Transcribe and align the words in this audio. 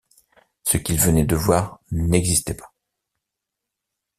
Ce 0.63 0.77
qu’il 0.77 0.99
venait 0.99 1.25
de 1.25 1.35
voir 1.35 1.79
n’existait 1.91 2.55
pas. 2.55 2.73